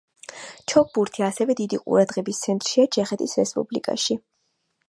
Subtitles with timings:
[0.71, 4.23] ჩოგბურთი ასევე დიდი ყურადღების ცენტრშია ჩეხეთის რესპუბლიკაში.